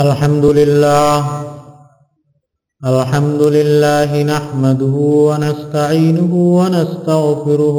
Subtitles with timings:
[0.00, 1.14] الحمد لله
[2.84, 4.96] الحمد لله نحمده
[5.28, 7.78] ونستعينه ونستغفره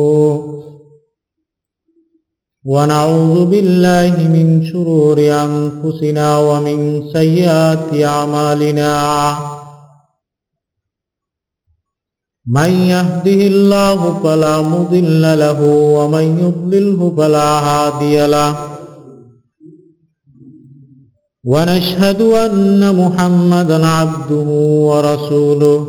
[2.65, 8.94] ونعوذ بالله من شرور أنفسنا ومن سيئات أعمالنا.
[12.46, 15.62] من يهده الله فلا مضل له
[15.98, 18.71] ومن يضلله فلا هادي له.
[21.46, 24.50] ونشهد أن محمدا عبده
[24.89, 25.88] ورسوله.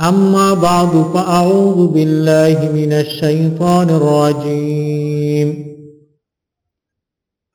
[0.00, 5.76] أما بعد فأعوذ بالله من الشيطان الرجيم.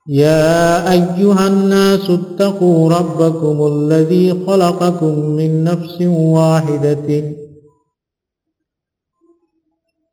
[0.08, 7.24] يا أيها الناس اتقوا ربكم الذي خلقكم من نفس واحدة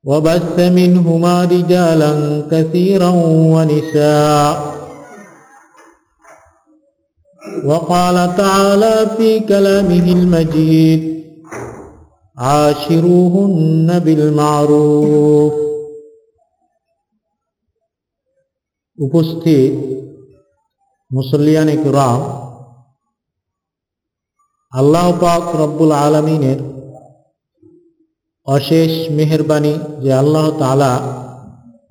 [0.04, 3.08] وبث منهما رجالا كثيرا
[3.54, 4.77] ونساء.
[7.65, 11.01] وقال تعالى في كلامه المجيد
[12.37, 15.53] عاشروهن بالمعروف
[18.97, 19.73] উপস্থিত
[21.11, 22.19] মুসল্লিয়ান ইকরাম
[24.73, 26.59] আল্লাহ পাক রব্বুল আলমিনের
[28.47, 30.93] অশেষ মেহরবানি যে আল্লাহ তালা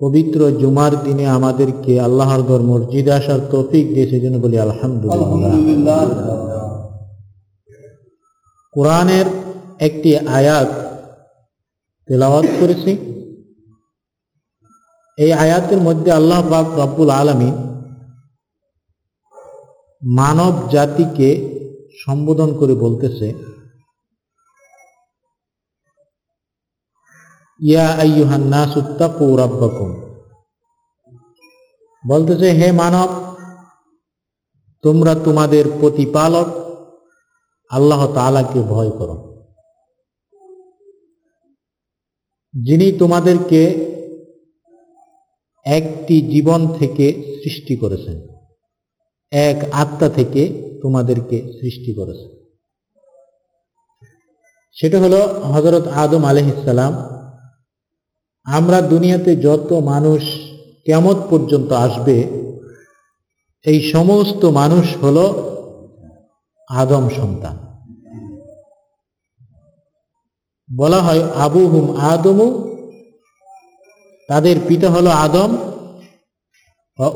[0.00, 5.52] পবিত্র জুমার দিনে আমাদেরকে আল্লাহর ঘর মসজিদ আসার তৌফিক দিয়েছে জন্য বলি আলহামদুলিল্লাহ।
[8.74, 9.26] কোরআনের
[9.78, 10.70] একটি আয়াত
[12.08, 12.92] তেলাওয়াত করেছি।
[15.18, 17.50] এই আয়াতের মধ্যে আল্লাহ পাক রব্বুল আলমী
[20.02, 21.28] মানব জাতিকে
[22.04, 23.28] সম্বোধন করে বলতেছে
[27.60, 29.90] ইয়া আইয়ুহান্না সুত্তাকু রাব্বাকুম।
[32.08, 33.08] বলতেছে, হে মানব,
[34.82, 36.48] তোমরা তোমাদের প্রতিপালক
[37.70, 39.16] আল্লাহ তাআলাকে ভয় করো।
[42.54, 43.60] যিনি তোমাদেরকে
[45.64, 47.06] একটি জীবন থেকে
[47.44, 48.16] সৃষ্টি করেছেন,
[49.32, 50.42] এক আত্মা থেকে
[50.82, 52.30] তোমাদেরকে সৃষ্টি করেছেন।
[54.72, 57.17] সেটা হলো হজরত আদম আলহিসাল্লাম
[58.56, 60.22] আমরা দুনিয়াতে যত মানুষ
[60.86, 62.16] কেমত পর্যন্ত আসবে,
[63.64, 65.18] এই সমস্ত মানুষ হল
[66.70, 67.56] আদম সন্তান।
[70.68, 72.46] বলা হয় আবু হুম আদমু,
[74.28, 75.50] তাদের পিতা হলো আদম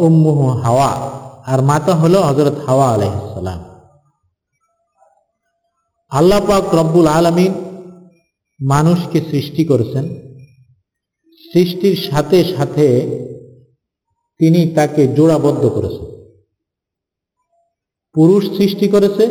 [0.07, 0.91] উম্মুহু হাওয়া,
[1.51, 3.61] আর মাতা হলো হজরত হাওয়া আলাইসালাম
[6.13, 7.53] আল্লাহ পাক রব্বুল আলমিন
[8.61, 10.05] মানুষকে সৃষ্টি করেছেন।
[11.53, 12.87] সৃষ্টির সাথে সাথে
[14.41, 16.07] তিনি তাকে জোড়াবদ্ধ করেছেন।
[18.15, 19.25] পুরুষ সৃষ্টি করেছে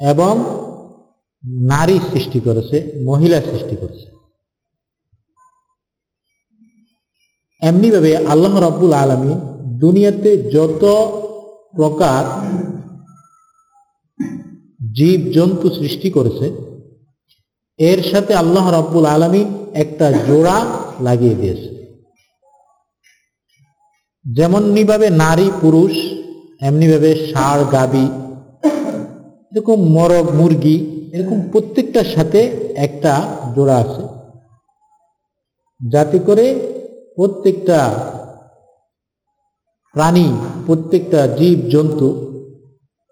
[0.00, 0.34] এবং
[1.66, 4.06] নারী সৃষ্টি করেছে, মহিলা সৃষ্টি করেছে।
[7.62, 9.34] এমনিভাবে আল্লাহ রব্বুল আলমী
[9.80, 10.82] দুনিয়াতে যত
[11.76, 12.24] প্রকার
[14.92, 16.67] জীব জন্তু সৃষ্টি করেছে
[17.78, 19.44] এর সাথে আল্লাহ রব্বুল আলমী
[19.74, 20.66] একটা জোড়া
[21.00, 21.68] লাগিয়ে দিয়েছে।
[24.24, 25.92] যেমনইভাবে নারী পুরুষ
[26.60, 28.06] এমনিভাবে ষাঁড়, গাবি,
[29.52, 30.76] এরকম মরগ, মুরগি,
[31.12, 32.40] এরকম প্রত্যেকটার সাথে
[32.76, 33.12] একটা
[33.56, 34.02] জোড়া আছে।
[35.80, 36.46] যাতে করে
[37.16, 37.94] প্রত্যেকটা
[39.94, 40.28] প্রাণী,
[40.66, 42.08] প্রত্যেকটা জীব জন্তু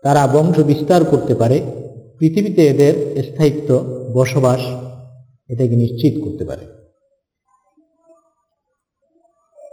[0.02, 1.75] তারা বংশ বিস্তার করতে পারে।
[2.20, 2.94] পৃথিবীতে এদের
[3.28, 3.70] স্থায়িত্ব,
[4.14, 4.62] বসবাস
[5.52, 6.64] এটাকে নিশ্চিত করতে পারে।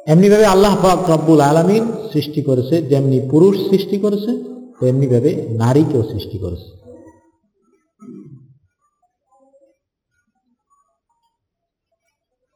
[0.07, 0.73] এমনিভাবে আল্লাহ
[1.13, 1.83] রব্বুল আলমিন
[2.13, 4.31] সৃষ্টি করেছে, যেমনি পুরুষ সৃষ্টি করেছে,
[4.79, 6.69] তেমনিভাবে নারীকেও সৃষ্টি করেছে।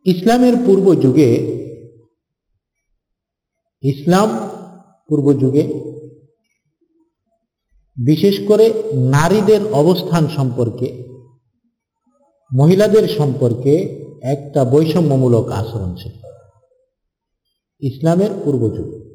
[0.05, 1.29] ইসলামের পূর্ব যুগে
[3.83, 4.29] ইসলাম
[5.09, 5.63] পূর্ব যুগে
[7.97, 11.03] বিশেষ করে নারীদের অবস্থান সম্পর্কে,
[12.55, 13.73] মহিলাদের সম্পর্কে
[14.21, 16.11] একটা বৈষম্যমূলক আচরণ ছিল।
[17.79, 19.07] ইসলামের পূর্ব যুগ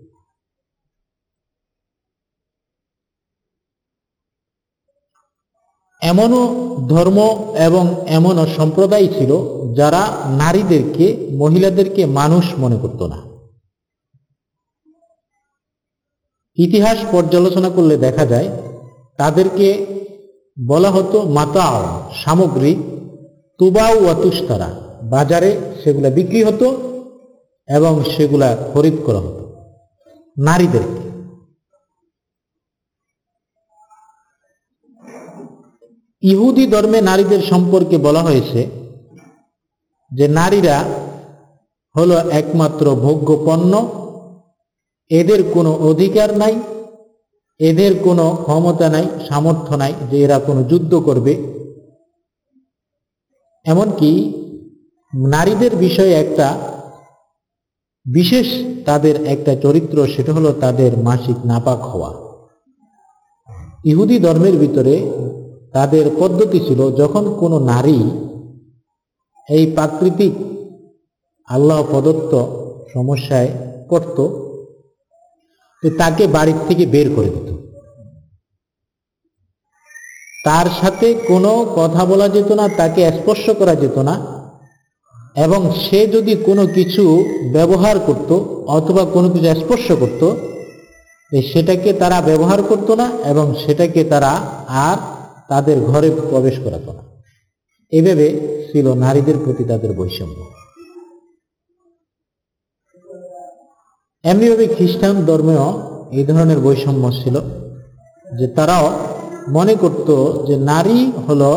[6.02, 6.42] এমনও
[6.88, 7.18] ধর্ম
[7.56, 9.32] এবং এমনও সম্প্রদায় ছিল
[9.74, 13.32] যারা নারীদেরকে, মহিলাদেরকে মানুষ মনে করত না।
[16.56, 18.71] ইতিহাস পর্যালোচনা করলে দেখা যায়
[19.22, 19.68] তাদেরকে
[20.68, 21.80] বলা হতো মাতাও
[22.24, 22.72] সামগ্রী
[23.60, 24.70] তুবাউ অতুস্তারা
[25.02, 25.50] বাজারে
[25.84, 26.68] সেগুলা বিক্রি হতো
[27.68, 29.44] এবং সেগুলা খরিদ করা হতো
[30.36, 31.02] নারীদেরকে।
[36.22, 38.60] ইহুদি ধর্মে নারীদের সম্পর্কে বলা হয়েছে
[40.10, 40.76] যে নারীরা
[41.94, 43.72] হলো একমাত্র ভোগ্য পণ্য
[45.10, 46.54] এদের কোনো অধিকার নাই
[47.60, 51.32] এদের কোনো ক্ষমতা নাই, সামর্থ্য নাই যে এরা কোনো যুদ্ধ করবে।
[53.66, 54.10] এমনকি
[55.14, 56.58] নারীদের বিষয়ে একটা
[58.06, 58.46] বিশেষ
[58.84, 62.10] তাদের একটা চরিত্র, সেটা হলো তাদের মাসিক নাপাক হওয়া।
[63.84, 64.94] ইহুদি ধর্মের ভিতরে
[65.72, 67.98] তাদের পদ্ধতি ছিল, যখন কোনো নারী
[69.48, 70.34] এই প্রাকৃতিক
[71.48, 72.32] আল্লাহ প্রদত্ত
[72.94, 73.50] সমস্যায়
[73.88, 74.18] পড়ত
[75.82, 77.48] তাকে বাড়ির থেকে বের করে দিত।
[80.44, 84.14] তার সাথে কোনো কথা বলা যেত না, তাকে স্পর্শ করা যেত না,
[85.36, 87.04] এবং সে যদি কোনো কিছু
[87.52, 88.30] ব্যবহার করত
[88.76, 90.22] অথবা কোনো কিছু স্পর্শ করত
[91.52, 94.32] সেটাকে তারা ব্যবহার করত না এবং সেটাকে তারা
[94.88, 94.98] আর
[95.48, 97.02] তাদের ঘরে প্রবেশ করাতো না।
[97.92, 98.26] এভাবে
[98.68, 100.36] ছিল নারীদের প্রতি তাদের বৈষম্য।
[104.24, 105.66] এমনিভাবে খ্রিস্টান ধর্মেও
[106.18, 107.36] এই ধরনের বৈষম্য ছিল,
[108.26, 108.86] যে তারাও
[109.48, 110.08] মনে করত
[110.48, 111.52] যে নারী হলো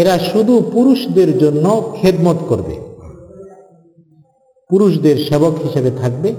[0.00, 1.64] এরা শুধু পুরুষদের জন্য
[1.96, 2.74] খেদমত করবে।
[4.70, 6.30] পুরুষদের সেবক হিসেবে থাকবে,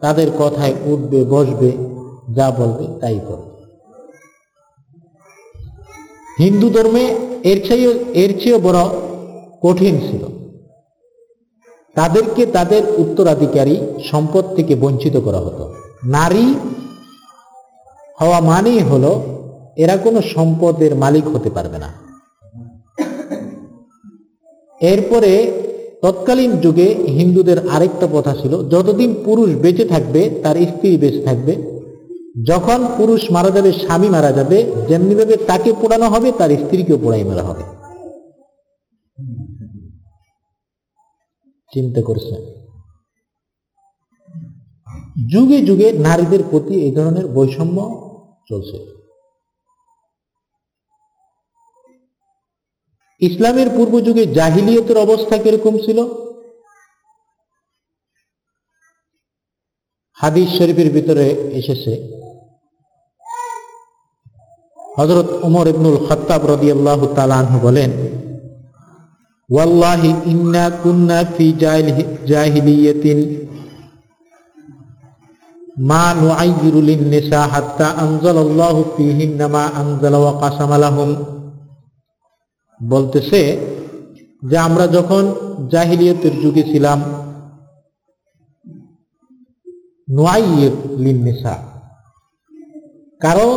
[0.00, 1.70] তাদের কথায় উঠবে, বসবে,
[2.36, 3.52] যা বলবে তাই করবে।
[6.38, 7.04] হিন্দু ধর্মে
[7.50, 8.80] এর চেয়েও এর চেয়েও বড়
[9.64, 10.22] কঠিন ছিল।
[11.94, 13.76] তাদেরকে তাদের উত্তরাধিকারী
[14.10, 15.74] সম্পদ থেকে বঞ্চিত করা হতো।
[16.04, 16.54] নারী
[18.20, 19.22] হওয়া মানেই হলো,
[19.76, 21.92] এরা কোনো সম্পদের মালিক হতে পারবে না।
[24.80, 25.52] এরপরে
[26.02, 31.56] তৎকালীন যুগে হিন্দুদের আরেকটা কথা ছিল, যতদিন পুরুষ বেঁচে থাকবে, তার স্ত্রী বেঁচে থাকবে।
[32.46, 37.42] যখন পুরুষ মারা যাবে, স্বামী মারা যাবে, যেমনিভাবে তাকে পোড়ানো হবে, তার স্ত্রীকেও পোড়াই মারা
[37.42, 37.77] হবে।
[41.72, 42.40] চিন্তা করছেন
[45.32, 47.78] যুগে যুগে নারীদের প্রতি এই ধরনের বৈষম্য
[48.48, 48.78] চলছে।
[53.20, 55.98] ইসলামের পূর্ব যুগে জাহিলিয়তের অবস্থা কীরকম ছিল?
[60.18, 61.92] হাদিস শরীফের ভিতরে এসেছে
[64.98, 67.90] হজরত উমর ইবনুল খত্তাব রদি আল্লাহ তালাহ বলেন
[69.48, 71.46] ওয়াল্লাহি ইন্না কুন্না ফি
[75.82, 80.78] মা নুআইয়িরু লিন-নিসা হাত্তা আনজালাল্লাহু ফীহিন্না মা আনজালা ওয়া কাসামা
[82.80, 83.42] বলতেছে
[84.42, 85.22] যে আমরা যখন
[85.70, 86.98] জাহিলিয়তের যুগে ছিলাম
[93.20, 93.48] কারও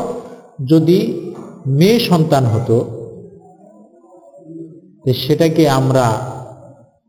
[0.65, 0.99] যদি
[1.69, 2.77] মেয়ে সন্তান হতো
[5.13, 6.31] সেটাকে আমরা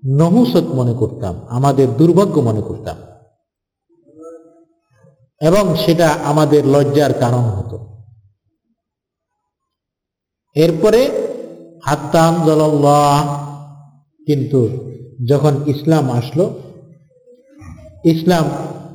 [0.08, 2.96] নহুসত মনে করতাম, আমাদের দুর্ভাগ্য মনে করতাম।
[5.40, 7.86] এবং সেটা আমাদের লজ্জার কারণ হতো।
[10.54, 11.10] এরপরে,
[11.84, 13.44] হাত্তাম জল্লাহ
[14.26, 14.68] কিন্তু
[15.28, 16.54] যখন ইসলাম আসলো,
[18.04, 18.44] ইসলাম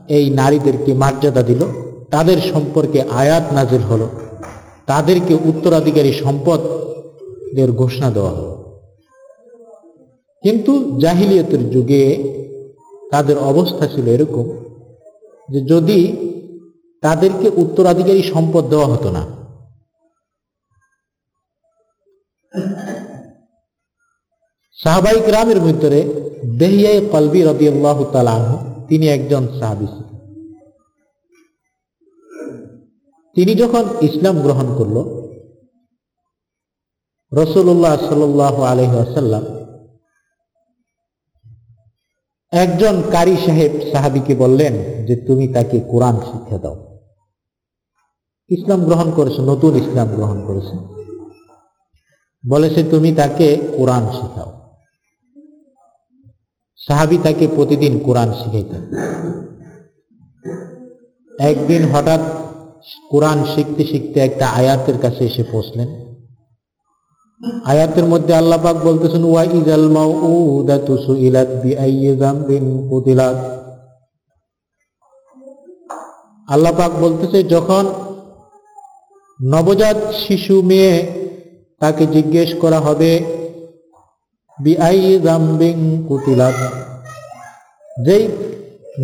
[0.08, 1.64] এই নারীদেরকে মর্যাদা দিল,
[2.12, 4.10] তাদের সম্পর্কে আয়াত নাজির হলো,
[4.86, 8.57] তাদেরকে উত্তরাধিকারী সম্পদের ঘোষণা দেওয়া হলো।
[10.48, 12.18] কিন্তু জাহিলিয়তের যুগে
[13.12, 14.46] তাদের অবস্থা ছিল এরকম
[15.50, 16.00] যে যদি
[17.04, 19.24] তাদেরকে উত্তরাধিকারী সম্পদ দেওয়া হতো না,
[24.78, 26.24] সাহাবাই গ্রামের ভিতরে
[26.58, 29.88] দেহিয়াই কলবি রবি আল্লাহ তালাহ তিনি একজন সাহাবি
[33.36, 34.98] তিনি যখন ইসলাম গ্রহণ করল
[37.32, 38.22] রসুল্লাহ সাল
[38.64, 39.67] আলহ আসাল্লাম
[42.52, 44.74] একজন কারি সাহেব সাহাবিকে বললেন
[45.06, 47.00] যে, তুমি তাকে কোরআন শিক্ষা দাও।
[48.50, 50.78] ইসলাম গ্রহণ করেছে, নতুন ইসলাম গ্রহণ করেছে।
[52.50, 54.76] বলেছে তুমি তাকে কোরআন শেখাও।
[56.76, 58.96] সাহাবি তাকে প্রতিদিন কোরআন শিখাইতেন।
[61.40, 62.20] একদিন হঠাৎ
[63.10, 66.07] কোরআন শিখতে শিখতে একটা আয়াতের কাছে এসে পৌঁছলেন।
[67.42, 73.38] আয়াতের মধ্যে আল্লাহ পাক বলতেছেন, ওয়া ইজাল মাউউদাতু সুইলাত বিআইয়ি যামবিন কুতিলাত
[76.54, 76.72] আল্লাহ
[77.04, 77.84] বলতেছে, যখন
[79.54, 80.96] নবজাত শিশু মেয়ে
[81.82, 83.12] তাকে জিজ্ঞেস করা হবে
[84.58, 85.78] বিআই জাম্বিং
[86.08, 86.60] কুতিলাত
[88.06, 88.24] যেই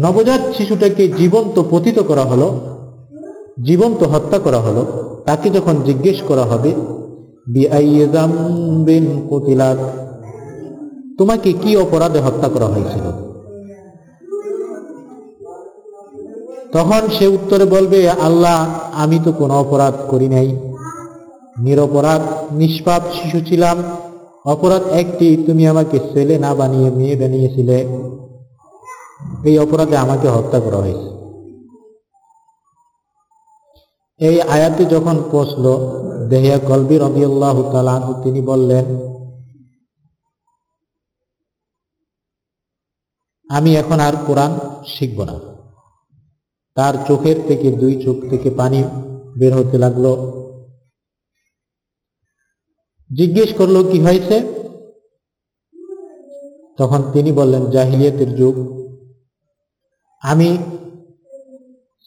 [0.03, 2.47] নবজাত শিশুটাকে জীবন্ত পতিত করা হলো,
[3.67, 4.83] জীবন্ত হত্যা করা হলো,
[5.27, 6.71] তাকে যখন জিজ্ঞেস করা হবে
[11.17, 13.33] তোমাকে কি অপরাধে হত্যা করা হয়েছিল?
[16.71, 20.57] তখন সে উত্তরে বলবে, আল্লাহ, আমি তো কোনো অপরাধ করি নাই।
[21.59, 22.21] নিরপরাধ,
[22.53, 23.83] নিষ্পাপ শিশু ছিলাম।
[24.45, 27.85] অপরাধ একটি, তুমি আমাকে ছেলে না বানিয়ে, মেয়ে বানিয়েছিলে।
[29.43, 31.13] এই অপরাধে আমাকে হত্যা করা হয়েছে।
[34.25, 35.65] এই আয়াতে যখন পৌঁছল
[36.30, 38.86] দেহিয়া কলবি রবিউল্লাহ তালাহ তিনি বললেন,
[43.50, 44.51] আমি এখন আর কোরআন
[44.88, 45.36] শিখব না।
[46.77, 48.80] তার চোখের থেকে, দুই চোখ থেকে পানি
[49.39, 50.06] বের হতে লাগল।
[53.10, 54.38] জিজ্ঞেস করল, কি হয়েছে?
[56.77, 58.56] তখন তিনি বললেন, জাহিলিয়াতের যুগ।
[60.22, 60.50] আমি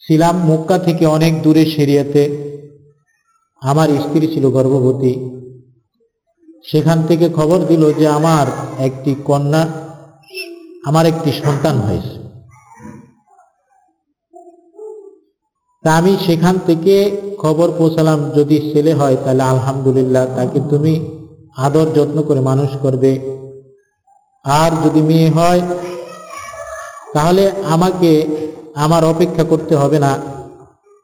[0.03, 2.23] ছিলাম মক্কা থেকে অনেক দূরে সেরিয়াতে।
[3.61, 5.29] আমার স্ত্রী ছিল গর্ভবতী।
[6.65, 8.47] সেখান থেকে খবর দিল যে আমার
[8.79, 9.67] একটি কন্যা,
[10.85, 12.17] আমার একটি সন্তান হয়েছে।
[15.83, 21.09] তা আমি সেখান থেকে খবর পৌঁছালাম, যদি ছেলে হয় তাহলে আলহামদুলিল্লাহ, তাকে তুমি
[21.57, 23.41] আদর যত্ন করে মানুষ করবে।
[24.45, 25.61] আর যদি মেয়ে হয়,
[27.13, 28.11] তাহলে আমাকে
[28.75, 30.19] আমার অপেক্ষা করতে হবে না,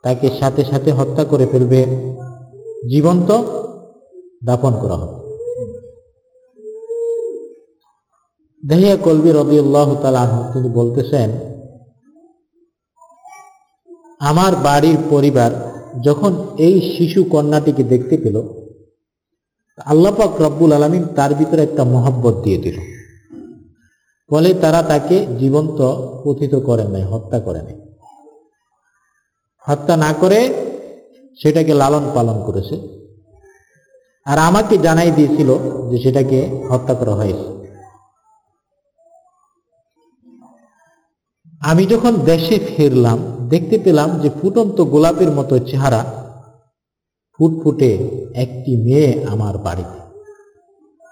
[0.04, 2.14] তাকে সাথে সাথে হত্যা করে ফেলবে।
[2.92, 3.30] জীবন্ত
[4.46, 5.18] দাপন করা হবে
[8.64, 9.90] দেহিয়া কলবি রবি আল্লাহ
[10.54, 11.30] তিনি বলতেছেন,
[14.20, 15.52] আমার বাড়ির পরিবার
[16.04, 18.38] যখন এই শিশু কন্যাটিকে দেখতে পেল
[19.86, 22.78] আল্লাপাক রব্বুল আলমিন তার ভিতরে একটা মহব্বত দিয়ে দিল।
[24.30, 25.80] ফলে তারা তাকে জীবন্ত
[26.24, 27.78] পথিত করেন নাই, হত্যা করে নাই।
[29.68, 30.40] হত্যা না করে
[31.42, 32.76] সেটাকে লালন পালন করেছে।
[34.26, 35.50] আর আমাকে জানাই দিয়েছিল
[35.90, 37.54] যে সেটাকে হত্যা করা হয়েছে।
[41.62, 46.06] আমি যখন দেশে ফিরলাম, দেখতে পেলাম যে ফুটন্ত গোলাপের মতো চেহারা,
[47.40, 47.92] ফুটফুটে
[48.36, 50.00] একটি মেয়ে আমার বাড়িতে।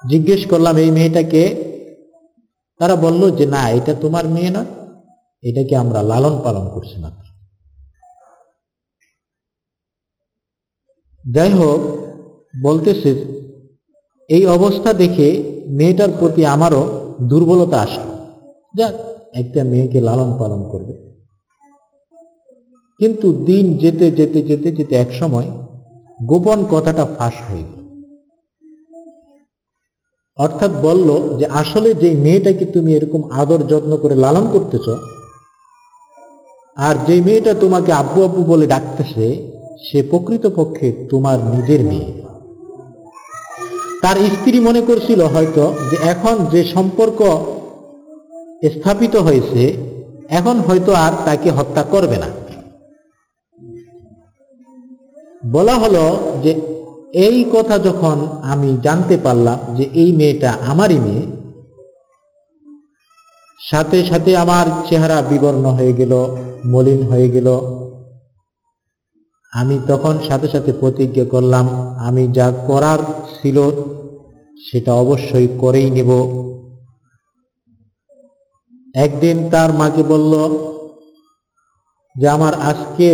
[0.10, 1.44] জিজ্ঞেস করলাম, এই মেয়েটাকে?
[2.80, 4.66] তারা বলল যে, না, এটা তোমার মেয়ে না
[5.42, 7.31] এটাকে আমরা লালন পালন করছি মাত্র।
[11.26, 11.80] যাই হোক
[12.64, 13.12] বলতেছে,
[14.30, 15.28] এই অবস্থা দেখে
[15.68, 16.84] মেয়েটার প্রতি আমারও
[17.22, 18.02] দুর্বলতা আসে।
[18.76, 18.94] যাক,
[19.34, 20.94] একটা মেয়েকে লালন পালন করবে।
[23.00, 25.52] কিন্তু দিন যেতে যেতে যেতে যেতে এক সময়
[26.26, 27.82] গোপন কথাটা ফাঁস হয়ে গেল।
[30.38, 34.90] অর্থাৎ বলল যে, আসলে যে মেয়েটাকে তুমি এরকম আদর যত্ন করে লালন করতেছ,
[36.78, 39.26] আর যে মেয়েটা তোমাকে আব্বু আব্বু বলে ডাকতেছে
[39.86, 42.10] সে প্রকৃতপক্ষে তোমার নিজের মেয়ে।
[44.04, 47.20] তার স্ত্রী মনে করছিল হয়তো যে এখন যে সম্পর্ক
[48.74, 49.62] স্থাপিত হয়েছে,
[50.40, 52.30] এখন হয়তো আর তাকে হত্যা করবে না।
[55.56, 56.04] বলা হলো
[56.44, 56.52] যে
[57.28, 58.18] এই কথা যখন
[58.54, 61.24] আমি জানতে পারলাম যে এই মেয়েটা আমারই মেয়ে,
[63.60, 66.14] সাথে সাথে আমার চেহারা বিবর্ণ হয়ে গেল,
[66.66, 67.48] মলিন হয়ে গেল
[69.54, 71.66] আমি তখন সাথে সাথে প্রতিজ্ঞা করলাম,
[72.08, 73.00] আমি যা করার
[73.36, 73.58] ছিল
[74.68, 76.12] সেটা অবশ্যই করেই নেব।
[78.96, 80.34] একদিন তার মাকে বলল,
[82.16, 83.08] যে আমার আজকে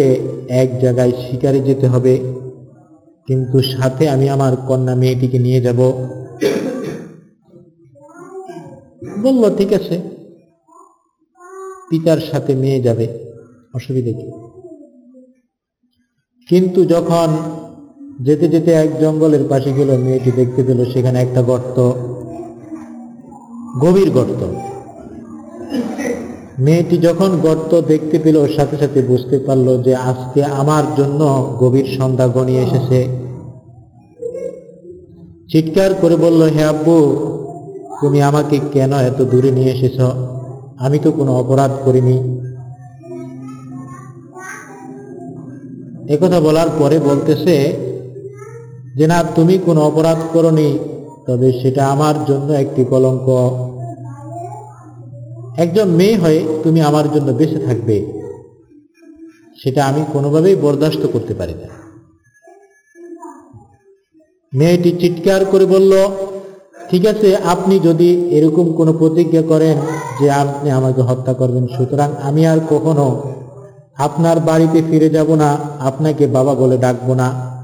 [0.49, 2.13] এক জায়গায় শিকারে যেতে হবে,
[3.27, 5.79] কিন্তু সাথে আমি আমার কন্যা মেয়েটিকে নিয়ে যাব।
[9.23, 9.95] বলল, ঠিক আছে,
[11.89, 13.05] পিতার সাথে মেয়ে যাবে,
[13.73, 14.27] অসুবিধা কি?
[16.49, 17.27] কিন্তু যখন
[18.19, 21.77] যেতে যেতে এক জঙ্গলের পাশে গেল, মেয়েটি দেখতে পেল সেখানে একটা গর্ত,
[23.79, 24.41] গভীর গর্ত।
[26.59, 31.21] মেয়েটি যখন গর্ত দেখতে পেল সাথে সাথে বুঝতে পারল যে আজকে আমার জন্য
[31.59, 32.99] গভীর সন্ধ্যা গণিয়ে এসেছে।
[35.51, 36.97] চিৎকার করে বলল, হে আব্বু,
[38.01, 39.99] তুমি আমাকে কেন এত দূরে নিয়ে এসেছ?
[40.79, 42.17] আমি তো কোনো অপরাধ করিনি।
[46.15, 47.55] একথা বলার পরে বলতেছে
[48.97, 50.69] যে না তুমি কোনো অপরাধ করনি,
[51.27, 53.27] তবে সেটা আমার জন্য একটি কলঙ্ক।
[55.63, 57.97] একজন মেয়ে হয়ে তুমি আমার জন্য বেঁচে থাকবে,
[59.61, 61.69] সেটা আমি কোনোভাবেই বরদাস্ত করতে পারি না।
[64.53, 65.93] মেয়েটি চিৎকার করে বলল,
[66.89, 69.77] ঠিক আছে, আপনি যদি এরকম কোনো প্রতিজ্ঞা করেন
[70.19, 73.05] যে আপনি আমাকে হত্যা করবেন, সুতরাং আমি আর কখনো
[73.97, 77.57] আপনার বাড়িতে ফিরে যাব না, আপনাকে বাবা বলে ডাকবো না।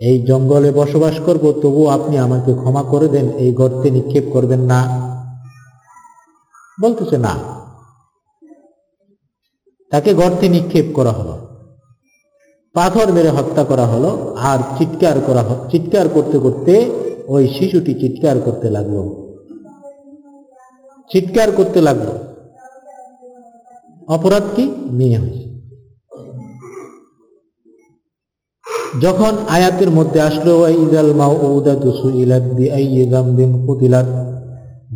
[0.00, 4.88] এই জঙ্গলে বসবাস করব তবু আপনি আমাকে ক্ষমা করে দেন, এই গর্তে নিক্ষেপ করবেন না।
[6.80, 7.34] বলতেছে, না।
[9.90, 11.38] তাকে গর্তে নিক্ষেপ করা হলো।
[12.74, 16.90] পাথর মেরে হত্যা করা হলো, আর চিৎকার করা চিৎকার করতে করতে
[17.28, 19.08] ওই শিশুটি চিৎকার করতে লাগল।
[21.12, 22.06] চিৎকার করতে লাগল।
[24.08, 24.62] অপরাধ কি?
[24.90, 25.49] নিয়ে হয়েছে।
[28.98, 31.12] যখন আয়াতের মধ্যে আসলো ইদাল
[32.00, 34.06] সুইলাত বিআইয়ি যামবিন কুতিলাত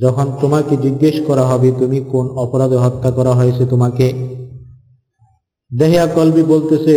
[0.01, 4.13] যখন তোমাকে জিজ্ঞেস করা হবে, তুমি কোন অপরাধে হত্যা করা হয়েছে তোমাকে?
[5.79, 6.95] দেহিয়া কলবি বলতেছে,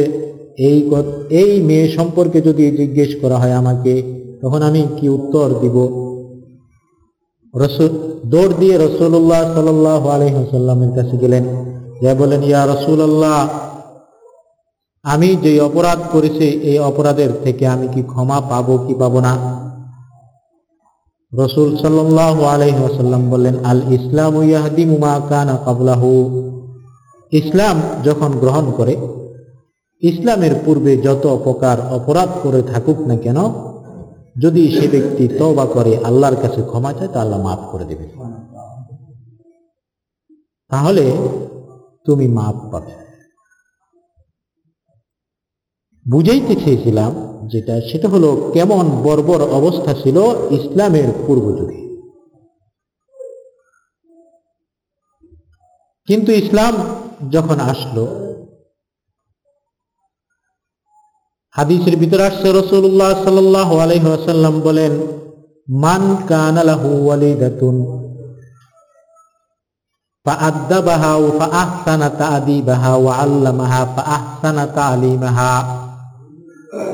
[0.58, 0.92] এই
[1.30, 4.04] এই মেয়ে সম্পর্কে যদি জিজ্ঞেস করা হয় আমাকে,
[4.42, 5.78] তখন আমি কি উত্তর দিব?
[7.54, 7.90] রসুল,
[8.26, 11.44] দৌড় দিয়ে রসুল্লাহ সাল্লাহ আলহিহাসাল্লামের কাছে গেলেন।
[12.02, 13.50] যা বলেন, ইয়া রসুল্লাহ
[15.14, 19.34] আমি যে অপরাধ করেছি, এই অপরাধের থেকে আমি কি ক্ষমা পাবো, কি পাবো না?
[21.32, 21.70] রসুল
[22.56, 24.34] আলহিহাসাল্লাম বললেন আল ইসলাম
[25.66, 26.12] কাবলাহু
[27.32, 27.76] ইসলাম
[28.08, 28.94] যখন গ্রহণ করে,
[30.04, 33.40] ইসলামের পূর্বে যত অপকার অপরাধ করে থাকুক না কেন,
[34.44, 38.06] যদি সে ব্যক্তি তওবা করে, আল্লাহর কাছে ক্ষমা চায়, তা আল্লাহ মাফ করে দেবে
[40.72, 41.06] তাহলে
[42.08, 42.94] তুমি মাফ পাবে।
[46.07, 47.13] বুঝাইতে চেয়েছিলাম
[47.47, 50.17] যেটা সেটা হলো কেমন বর্বর অবস্থা ছিল
[50.51, 51.81] ইসলামের পূর্ব যুগে
[56.09, 56.75] কিন্তু ইসলাম
[57.31, 58.05] যখন আসলো
[61.55, 64.93] হাদিসের ভিতরে আসছে রসুল্লাহ সাল্লাহ আলহাসাল্লাম বলেন
[65.69, 67.77] মান কানালাহু ওয়ালিদাতুন
[70.27, 75.76] فأدبها فأحسن تأديبها وعلمها فأحسن تعليمها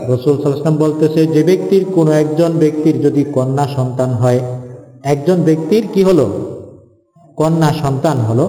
[0.09, 4.39] রসুল সাল্লাম বলতেছে, যে ব্যক্তির কোন একজন ব্যক্তির যদি কন্যা সন্তান হয়,
[5.03, 6.25] একজন ব্যক্তির কি হলো?
[7.37, 8.45] কন্যা সন্তান হলো?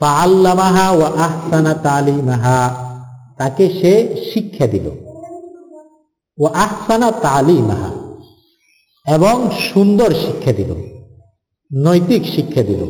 [0.00, 2.60] আল্লামাহা ও আহসানা তালিমাহা,
[3.38, 3.92] তাকে সে
[4.32, 4.86] শিক্ষা দিল।
[6.38, 7.90] ও আহসানা তালিমাহা,
[9.06, 10.70] এবং সুন্দর শিক্ষা দিল,
[11.84, 12.82] নৈতিক শিক্ষা দিল।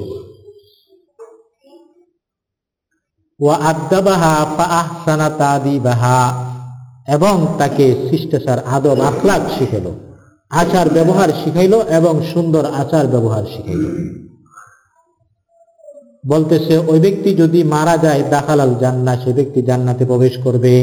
[3.41, 6.46] ও আদাবাহা পা আহসানা তাদিবাহা
[7.09, 9.87] এবং তাকে শিষ্টাচার আদব আখলাক শিখাইল।
[10.51, 13.85] আচার ব্যবহার শিখাইল এবং সুন্দর আচার ব্যবহার শিখাইল।
[16.27, 20.75] বলতেছে, ওই ব্যক্তি যদি মারা যায়, দাখালাল জান্না সে ব্যক্তি জান্নাতে প্রবেশ করবে।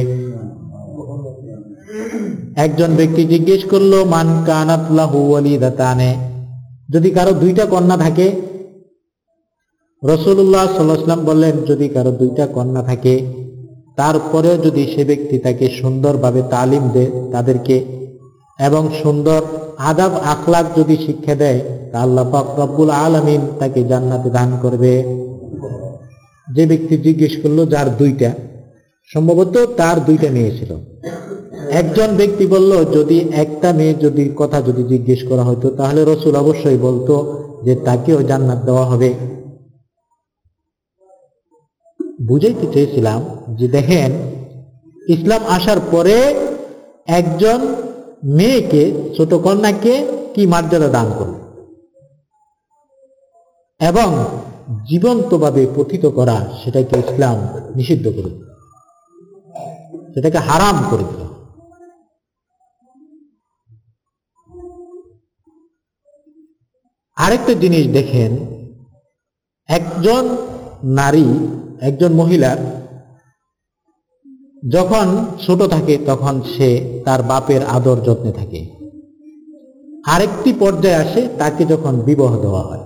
[2.56, 6.18] একজন ব্যক্তি জিজ্ঞেস করল, মান কানাতলাহু ওয়ালিদাতানে?
[6.90, 8.42] যদি কারও দুইটা কন্যা থাকে
[10.04, 13.43] রসুল্লাহ সাল্লাহাম বললেন, যদি কারও দুইটা কন্যা থাকে
[13.98, 17.78] তারপরেও যদি সে ব্যক্তি তাকে সুন্দরভাবে তালিম দেয় তাদেরকে,
[18.60, 19.42] এবং সুন্দর
[19.92, 21.60] আদাব আখলাক যদি শিক্ষা দেয়,
[21.92, 24.94] তা আল্লাহ পাক রব্বুল আলমিন তাকে জান্নাতে দান করবে।
[26.48, 28.30] যে ব্যক্তি জিজ্ঞেস করল, যার দুইটা?
[29.10, 30.72] সম্ভবত তার দুইটা মেয়ে ছিল।
[31.72, 36.78] একজন ব্যক্তি বলল, যদি একটা মেয়ে যদি কথা যদি জিজ্ঞেস করা হতো তাহলে রসুল অবশ্যই
[36.78, 37.14] বলতো
[37.64, 39.10] যে তাকেও জান্নাত দেওয়া হবে।
[42.28, 43.20] বুঝাইতে চেয়েছিলাম
[43.56, 44.12] যে দেখেন,
[45.08, 46.18] ইসলাম আসার পরে
[47.08, 47.60] একজন
[48.24, 48.84] মেয়েকে,
[49.18, 49.94] ছোট কন্যাকে
[50.34, 51.34] কি মর্যাদা দান করল?
[53.82, 54.10] এবং
[54.90, 57.38] জীবন্তভাবে পথিত করা সেটাকে ইসলাম
[57.76, 58.32] নিষিদ্ধ করে
[60.14, 61.22] সেটাকে হারাম করে দিল।
[67.18, 68.32] আরেকটা জিনিস দেখেন,
[69.70, 70.24] একজন
[70.84, 71.28] নারী
[71.84, 72.52] একজন মহিলা
[74.72, 75.08] যখন
[75.46, 76.70] ছোট থাকে তখন সে
[77.06, 78.62] তার বাপের আদর যত্নে থাকে।
[80.06, 82.84] আরেকটি পর্যায়ে আসে, তাকে যখন বিবাহ দেওয়া হয়।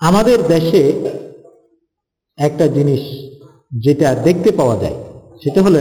[0.00, 0.82] আমাদের দেশে
[2.38, 3.02] একটা জিনিস
[3.84, 4.98] যেটা দেখতে পাওয়া যায়,
[5.42, 5.78] সেটা হলো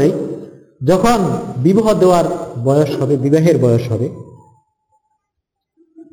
[0.87, 1.19] যখন
[1.57, 2.25] বিবাহ দেওয়ার
[2.63, 4.07] বয়স হবে, বিবাহের বয়স হবে,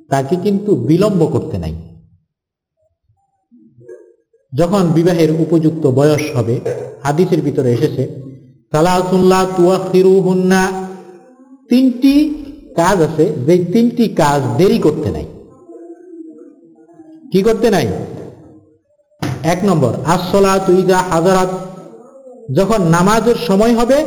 [0.08, 1.74] তাকে কিন্তু বিলম্ব করতে নাই।
[4.60, 6.54] যখন বিবাহের উপযুক্ত বয়স হবে,
[7.04, 8.02] হাদিসের ভিতরে এসেছে
[11.70, 12.14] তিনটি
[12.80, 15.26] কাজ আছে, যে তিনটি কাজ দেরি করতে নাই।
[17.32, 17.86] কি করতে নাই?
[19.52, 21.50] এক নম্বর আসলা তুইজা হাজারাত,
[22.58, 23.98] যখন নামাজের সময় হবে,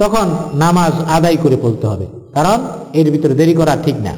[0.00, 0.26] তখন
[0.64, 2.58] নামাজ আদায় করে ফেলতে হবে, কারণ
[3.00, 4.14] এর ভিতরে দেরি করা ঠিক না।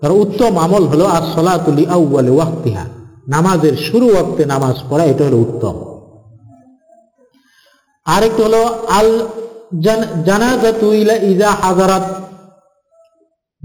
[0.00, 2.84] কারণ উত্তম আমল হলো আসলাতুলি আউ্বালে ওয়াক্তিহা।
[3.28, 5.76] নামাজের শুরু ওয়াক্তে নামাজ পড়া, এটা হলো উত্তম।
[8.04, 9.26] আরেকটা হলো, আল
[10.24, 12.06] জানাজাতু ইলা ইজা হাজারাত।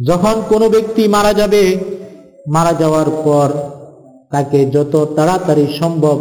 [0.06, 1.80] যখন কোনো ব্যক্তি মারা যাবে,
[2.48, 3.50] মারা যাওয়ার পর
[4.32, 6.18] তাকে যত তাড়াতাড়ি সম্ভব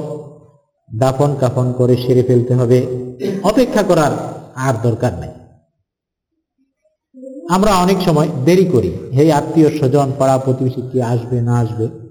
[0.98, 2.87] দাফন কাফন করে সেরে ফেলতে হবে।
[3.42, 4.11] অপেক্ষা করার
[4.55, 5.35] আর দরকার নেই।
[7.50, 12.01] আমরা অনেক সময় দেরি করি। হে আত্মীয় স্বজন, পাড়া প্রতিবেশী কি আসবে, না আসবে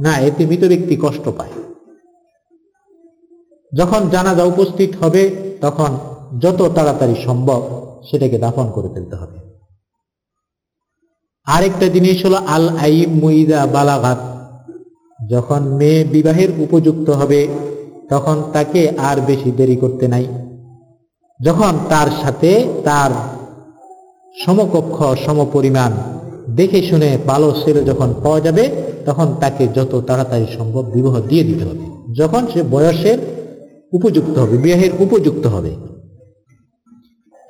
[0.00, 1.50] না, এতে মৃত ব্যক্তি কষ্ট পায়।
[3.74, 5.22] যখন জানাজা উপস্থিত হবে,
[5.60, 5.98] তখন
[6.38, 7.60] যত তাড়াতাড়ি সম্ভব
[8.10, 9.38] সেটাকে দাফন করে ফেলতে হবে।
[11.46, 14.20] আরেকটা জিনিস হলো আল আইম মুইদা বালাঘাত
[15.30, 17.48] যখন মেয়ে বিবাহের উপযুক্ত হবে,
[18.10, 20.26] তখন তাকে আর বেশি দেরি করতে নাই।
[21.40, 22.50] যখন তার সাথে
[22.84, 23.10] তার
[24.44, 25.92] সমকক্ষ, সমপরিমাণ
[26.54, 28.64] দেখে শুনে ভালো ছেলে যখন পাওয়া যাবে,
[29.06, 31.84] তখন তাকে যত তাড়াতাড়ি সম্ভব বিবাহ দিয়ে দিতে হবে।
[32.14, 33.18] যখন সে বয়সের
[33.92, 35.72] উপযুক্ত হবে বিবাহের উপযুক্ত হবে।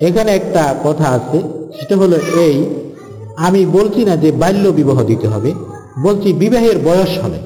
[0.01, 1.39] এখানে একটা কথা আছে,
[1.79, 2.57] সেটা হলো এই,
[3.37, 5.55] আমি বলছি না যে বাল্য বিবাহ দিতে হবে,
[6.03, 7.39] বলছি বিবাহের বয়স হবে।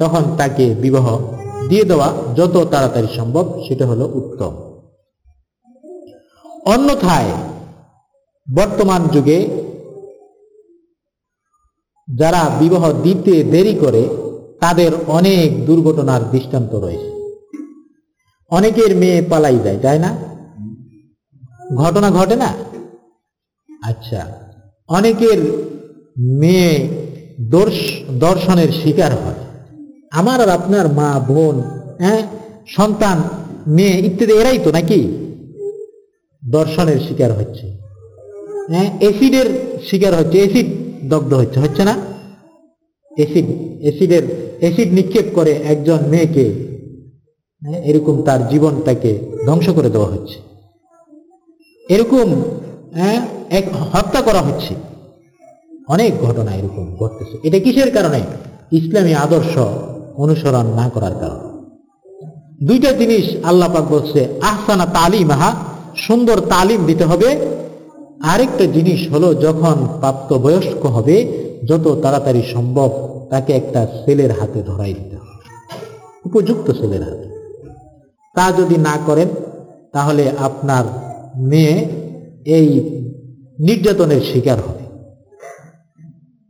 [0.00, 1.18] তখন তাকে বিবাহ
[1.68, 4.52] দিয়ে দেওয়া যত তাড়াতাড়ি সম্ভব, সেটা হলো উত্তম।
[6.66, 7.32] অন্যথায়,
[8.56, 9.38] বর্তমান যুগে
[12.08, 14.08] যারা বিবাহ দিতে দেরি করে,
[14.60, 17.10] তাদের অনেক দুর্ঘটনার দৃষ্টান্ত রয়েছে।
[18.50, 20.16] অনেকের মেয়ে পালাই যায়, তাই না?
[21.76, 22.54] ঘটনা ঘটে না?
[23.82, 24.26] আচ্ছা
[24.88, 25.38] অনেকের
[26.18, 26.88] মেয়ে
[28.20, 29.40] দর্শনের শিকার হয়।
[30.10, 31.62] আমার আর আপনার মা, বোন
[32.00, 32.22] হ্যাঁ
[32.68, 33.22] সন্তান,
[33.66, 35.00] মেয়ে ইত্যাদি এরাই তো নাকি
[36.50, 37.66] দর্শনের শিকার হচ্ছে?
[38.68, 39.48] হ্যাঁ এসিডের
[39.90, 41.96] শিকার হচ্ছে এসিড দগ্ধ হচ্ছে হচ্ছে না?
[43.16, 43.44] এসিড
[43.80, 44.22] এসিডের
[44.60, 46.74] এসিড নিক্ষেপ করে একজন মেয়েকে
[47.62, 50.34] হ্যাঁ, এরকম তার জীবনটাকে ধ্বংস করে দেওয়া হচ্ছে।
[51.88, 52.42] এরকম
[52.94, 54.74] হ্যাঁ, এক হত্যা করা হচ্ছে।
[55.88, 58.20] অনেক ঘটনা এরকম ঘটতেছে। এটা কিসের কারণে?
[58.72, 59.58] ইসলামী আদর্শ
[60.16, 61.54] অনুসরণ না করার কারণে।
[62.66, 65.54] দুইটা জিনিস আল্লাহ পাক বলছে আহসানা তালিম আহা
[65.96, 67.38] সুন্দর তালিম দিতে হবে।
[68.24, 72.90] আরেকটা জিনিস হলো যখন প্রাপ্ত বয়স্ক হবে, যত তাড়াতাড়ি সম্ভব
[73.30, 75.48] তাকে একটা ছেলের হাতে ধরাই দিতে হবে।
[76.24, 77.28] উপযুক্ত ছেলের হাতে।
[78.34, 79.28] তা যদি না করেন,
[79.92, 80.84] তাহলে আপনার
[81.36, 81.88] মেয়ে
[82.44, 82.68] এই
[83.58, 84.84] নির্যাতনের শিকার হবে।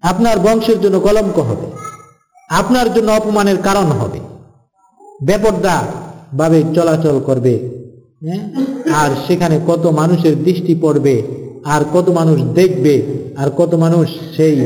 [0.02, 1.66] আপনার বংশের জন্য কলঙ্ক হবে।
[2.48, 4.20] আপনার জন্য অপমানের কারণ হবে।
[5.22, 5.82] বেপর্দা
[6.38, 7.84] ভাবে চলাচল করবে
[8.26, 8.50] হ্যাঁ?
[8.94, 12.94] আর সেখানে কত মানুষের দৃষ্টি পড়বে আর কত মানুষ দেখবে,
[13.36, 14.56] আর কত মানুষ সেই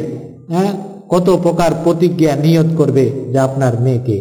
[0.53, 0.73] হ্যাঁ
[1.09, 4.19] কত প্রকার প্রতিজ্ঞা নিয়ত করবে যে আপনার মেয়েকে।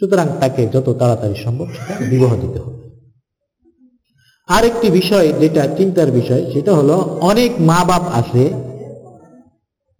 [0.00, 2.82] সুতরাং তাকে যত তাড়াতাড়ি সম্ভব সেটা বিবাহ দিতে হবে।
[4.48, 8.44] আরেকটি বিষয় যেটা চিন্তার বিষয়, সেটা হলো অনেক মা বাপ আছে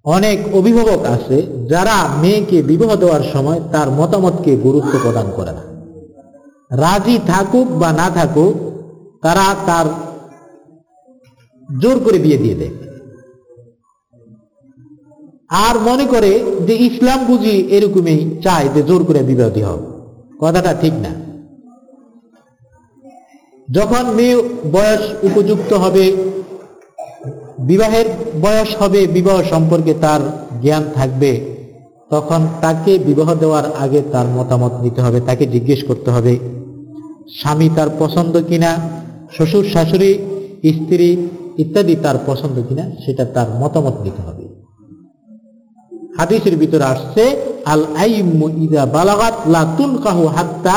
[0.06, 1.36] অনেক অভিভাবক আছে
[1.68, 5.64] যারা মেয়েকে বিবাহ দেওয়ার সময় তার মতামতকে গুরুত্ব প্রদান করে না।
[6.76, 8.54] রাজি থাকুক বা না থাকুক,
[9.22, 9.86] তারা তার
[11.82, 12.74] জোর করে বিয়ে দিয়ে দেয়।
[15.50, 16.32] আর মনে করে
[16.66, 19.86] যে ইসলাম বুঝি এরকমই চায় যে জোর করে বিবাহ দিয়ে হবে
[20.40, 21.12] কথাটা ঠিক না।
[23.72, 24.36] যখন মেয়ে
[24.72, 26.04] বয়স উপযুক্ত হবে,
[27.58, 28.04] বিবাহের
[28.40, 30.20] বয়স হবে, বিবাহ সম্পর্কে তার
[30.62, 31.32] জ্ঞান থাকবে,
[32.10, 36.38] তখন তাকে বিবাহ দেওয়ার আগে তার মতামত নিতে হবে, তাকে জিজ্ঞেস করতে হবে,
[37.40, 38.70] স্বামী তার পছন্দ কিনা?
[39.36, 40.12] শ্বশুর শাশুড়ি,
[40.72, 41.28] স্ত্রী
[41.62, 44.44] ইত্যাদি তার পছন্দ কিনা, সেটা তার মতামত নিতে হবে।
[46.18, 47.22] হাদিসের ভিতরে আসছে,
[47.72, 50.76] আল আইমু ইদা বালাগাত লা তুনকাহু হাত্তা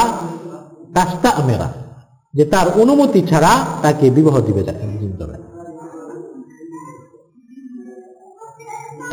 [0.95, 1.69] তাস্তা আমেরা
[2.33, 4.83] যে তার অনুমতি ছাড়া তাকে বিবাহ দিবে যাবে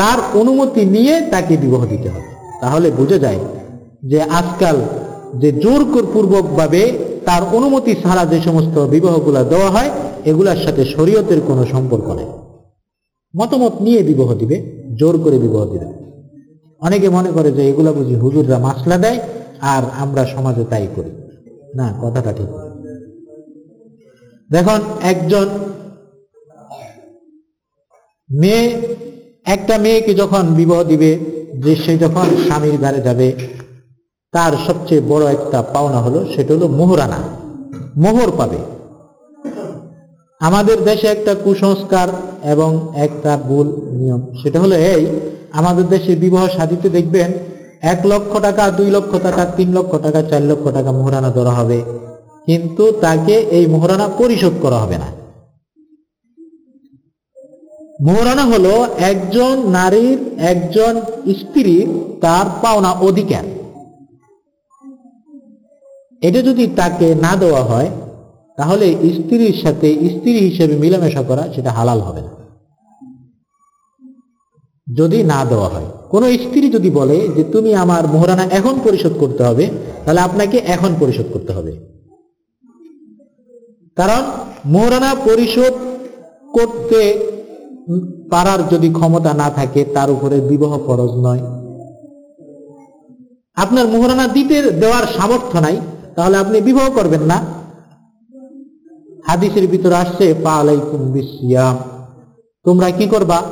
[0.01, 2.31] তার অনুমতি নিয়ে তাকে বিবাহ দিতে হবে।
[2.63, 3.41] তাহলে বুঝে যায়
[4.11, 4.77] যে আজকাল
[5.41, 6.83] যে জোর পূর্বক ভাবে
[7.29, 9.91] তার অনুমতি ছাড়া যে সমস্ত বিবাহগুলো দেওয়া হয়
[10.25, 12.27] এগুলার সাথে শরীয়তের কোনো সম্পর্ক নেই।
[13.43, 15.87] মতামত নিয়ে বিবাহ দিবে, জোর করে বিবাহ দিবে।
[16.81, 19.21] অনেকে মনে করে যে এগুলা বুঝি হুজুররা মাসলা দেয়
[19.61, 21.11] আর আমরা সমাজে তাই করি।
[21.75, 22.47] না, কথাটা ঠিক।
[24.51, 25.47] দেখুন, একজন
[28.31, 28.97] মেয়ে,
[29.47, 31.19] একটা মেয়েকে যখন বিবাহ দিবে,
[31.65, 33.33] যে সে যখন স্বামীর ঘরে যাবে,
[34.33, 37.19] তার সবচেয়ে বড় একটা পাওনা হলো, সেটা হলো মোহরানা।
[37.97, 38.74] মোহর পাবে।
[40.47, 42.09] আমাদের দেশে একটা কুসংস্কার
[42.45, 43.67] এবং একটা ভুল
[43.99, 45.07] নিয়ম। সেটা হলো এই,
[45.53, 47.33] আমাদের দেশে বিবাহ সাজিতে দেখবেন
[47.83, 51.79] এক লক্ষ টাকা, দুই লক্ষ টাকা, তিন লক্ষ টাকা, চার লক্ষ টাকা মোহরানা ধরা হবে।
[52.47, 55.09] কিন্তু তাকে এই মোহরানা পরিশোধ করা হবে না।
[58.03, 60.19] মোহরানা হলো একজন নারীর,
[60.53, 60.93] একজন
[61.41, 61.77] স্ত্রী
[62.21, 63.45] তার পাওনা অধিকার।
[66.23, 67.91] এটা যদি তাকে না দেওয়া হয়
[68.57, 72.45] তাহলে স্ত্রীর সাথে স্ত্রী হিসেবে মিলামেশা করা সেটা হালাল হবে না।
[74.97, 79.43] যদি না দেওয়া হয়। কোনো স্ত্রী যদি বলে যে, তুমি আমার মোহরানা এখন পরিশোধ করতে
[79.43, 79.71] হবে,
[80.05, 81.73] তাহলে আপনাকে এখন পরিশোধ করতে হবে।
[83.97, 84.23] কারণ
[84.67, 85.73] মোহরানা পরিশোধ
[86.53, 87.31] করতে
[88.31, 91.39] পারার যদি ক্ষমতা না থাকে, তার উপরে বিবাহ ফরজ নয়।
[93.55, 95.81] আপনার মোহরানা দিতে দেওয়ার সামর্থ্য নাই,
[96.15, 97.64] তাহলে আপনি বিবাহ করবেন না।
[99.29, 101.77] হাদিসের ভিতরে আসছে পালাইকুম বিসিয়াম।
[102.65, 103.43] তোমরা কি করবা?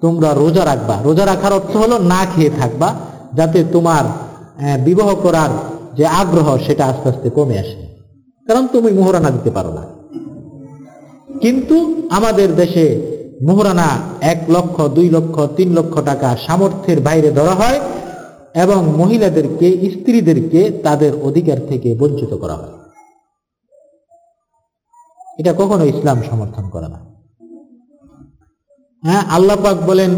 [0.00, 2.88] তোমরা রোজা রাখবা। রোজা রাখার অর্থ হলো না খেয়ে থাকবা,
[3.34, 4.04] যাতে তোমার
[4.84, 5.50] বিবাহ করার
[5.96, 7.80] যে আগ্রহ সেটা আস্তে আস্তে কমে আসে।
[8.46, 9.84] কারণ তুমি মোহরানা দিতে পারো না।
[11.40, 11.76] কিন্তু
[12.10, 12.86] আমাদের দেশে
[13.42, 13.88] মোহরানা
[14.20, 17.80] এক লক্ষ, দুই লক্ষ, তিন লক্ষ টাকা সামর্থ্যের বাইরে ধরা হয়
[18.54, 22.74] এবং মহিলাদেরকে, স্ত্রীদেরকে তাদের অধিকার থেকে বঞ্চিত করা হয়।
[25.38, 27.00] এটা কখনো ইসলাম সমর্থন করে না।
[29.02, 30.10] হ্যাঁ আল্লাহ পাক বলেন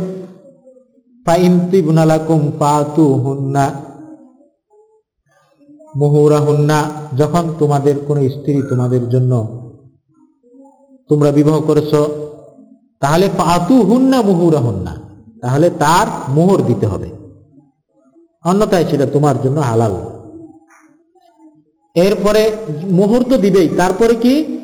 [5.97, 9.33] মুহুরা হুন্না যখন তোমাদের কোন স্ত্রী তোমাদের জন্য
[11.09, 11.95] তোমরা বিবাহ করেছ,
[13.01, 14.97] তাহলে পাতু হুন্না মুহুরা হুন্না
[15.43, 17.11] তাহলে তার মোহর দিতে হবে।
[18.45, 19.95] অন্যথায় সেটা তোমার জন্য হালাল।
[21.95, 22.57] এরপরে
[22.91, 24.56] মোহর তো দিবেই, তারপরে কি?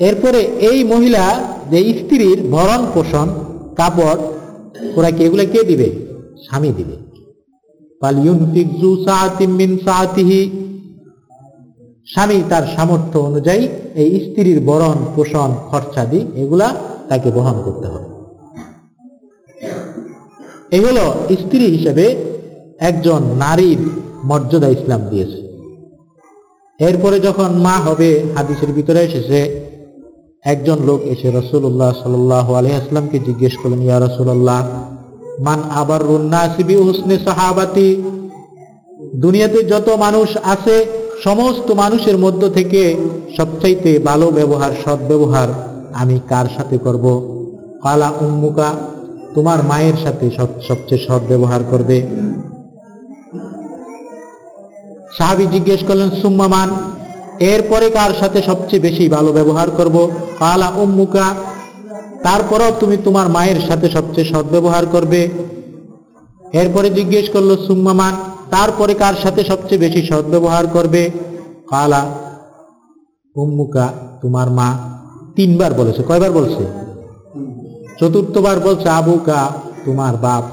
[0.00, 3.28] এরপরে এই মহিলা যে স্ত্রীর ভরণ পোষণ,
[3.76, 4.20] কাপড়,
[4.96, 5.92] ওরা কি এগুলো কে দিবে?
[6.46, 6.96] স্বামী দিবে।
[12.06, 16.74] স্বামী তার সামর্থ্য অনুযায়ী এই স্ত্রীর বরণ পোষণ খরচাদি এগুলা
[17.08, 18.08] তাকে বহন করতে হবে।
[20.70, 22.16] এই হলো স্ত্রী হিসেবে
[22.78, 23.78] একজন নারীর
[24.24, 25.38] মর্যাদা ইসলাম দিয়েছে।
[26.80, 29.70] এরপরে যখন মা হবে, হাদিসের ভিতরে এসেছে
[30.44, 34.62] একজন লোক এসে রসুল্লাহ সাল্লাহ আলহামকে জিজ্ঞেস করলেন, ইয়া রসুল্লাহ
[35.40, 36.00] মান আবার
[36.84, 37.88] হুসনে সাহাবাতি?
[39.14, 40.86] দুনিয়াতে যত মানুষ আছে,
[41.24, 42.82] সমস্ত মানুষের মধ্য থেকে
[43.36, 45.48] সবচাইতে ভালো ব্যবহার, সৎ ব্যবহার
[45.94, 47.04] আমি কার সাথে করব?
[47.82, 48.70] কালা উম্মুকা,
[49.34, 50.30] তোমার মায়ের সাথে
[50.68, 51.98] সবচেয়ে সৎ ব্যবহার করবে।
[55.18, 56.68] সাহাবি জিজ্ঞেস করলেন সুম্মামান
[57.40, 60.10] এরপরে কার সাথে সবচেয়ে বেশি ভালো ব্যবহার করব?
[60.38, 61.34] কালা উম্মুকা।
[62.22, 65.28] তারপরও তুমি তোমার মায়ের সাথে সবচেয়ে সৎ ব্যবহার করবে।
[66.52, 68.16] এরপরে জিজ্ঞেস করল সুম্মামান
[68.50, 71.10] তারপরে কার সাথে সবচেয়ে বেশি সৎ ব্যবহার করবে?
[71.70, 72.06] কালা
[73.36, 73.92] উম্মুকা,
[74.22, 74.78] তোমার মা।
[75.36, 76.66] তিনবার বলেছে, কয়বার বলছে?
[78.00, 79.52] চতুর্থবার বলছে, আবুকা,
[79.84, 80.44] তোমার বাপ।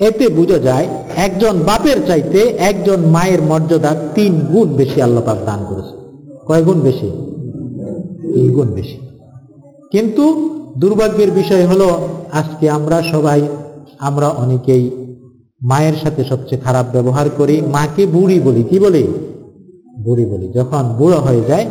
[0.00, 0.86] এতে বোঝা যায়,
[1.16, 5.94] একজন বাপের চাইতে একজন মায়ের মর্যাদা তিন গুণ বেশি আল্লাপাক দান করেছে
[6.46, 7.10] কয় গুণ বেশি?
[8.34, 8.98] তিন গুণ বেশি।
[9.92, 13.48] কিন্তু দুর্ভাগ্যের বিষয় হলো, আজকে আমরা সবাই,
[13.98, 14.90] আমরা অনেকেই
[15.62, 19.06] মায়ের সাথে সবচেয়ে খারাপ ব্যবহার করি, মাকে বুড়ি বলি। কি বলি?
[20.04, 21.66] বুড়ি বলি। যখন বুড়ো হয়ে যায়,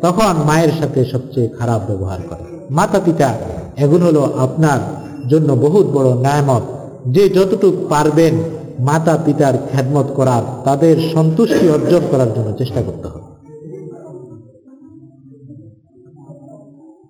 [0.00, 3.34] তখন মায়ের সাথে সবচেয়ে খারাপ ব্যবহার করে। মাতা পিতা
[3.76, 4.78] এগুলো হলো আপনার
[5.28, 6.62] জন্য বহুত বড় ন্যায়মত
[7.14, 8.34] যে যতটুকু পারবেন
[8.88, 13.28] মাতা পিতার খ্যাদমত করার, তাদের সন্তুষ্টি অর্জন করার জন্য চেষ্টা করতে হবে।